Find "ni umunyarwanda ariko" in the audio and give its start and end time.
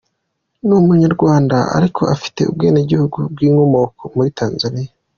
0.65-2.01